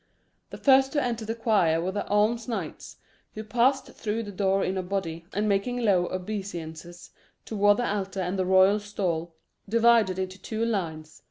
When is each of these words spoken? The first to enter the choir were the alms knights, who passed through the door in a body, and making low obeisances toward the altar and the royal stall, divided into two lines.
The 0.49 0.57
first 0.57 0.91
to 0.93 1.03
enter 1.03 1.25
the 1.25 1.35
choir 1.35 1.79
were 1.79 1.91
the 1.91 2.07
alms 2.07 2.47
knights, 2.47 2.97
who 3.35 3.43
passed 3.43 3.85
through 3.85 4.23
the 4.23 4.31
door 4.31 4.63
in 4.63 4.75
a 4.75 4.81
body, 4.81 5.27
and 5.31 5.47
making 5.47 5.77
low 5.85 6.07
obeisances 6.07 7.11
toward 7.45 7.77
the 7.77 7.87
altar 7.87 8.19
and 8.21 8.39
the 8.39 8.45
royal 8.47 8.79
stall, 8.79 9.35
divided 9.69 10.17
into 10.17 10.41
two 10.41 10.65
lines. 10.65 11.19